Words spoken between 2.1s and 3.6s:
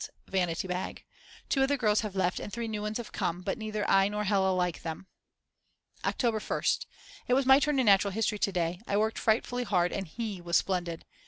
left and three new one's have come, but